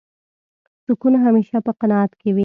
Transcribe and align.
سکون 0.85 1.13
همېشه 1.25 1.57
په 1.65 1.71
قناعت 1.79 2.11
کې 2.21 2.29
وي. 2.35 2.39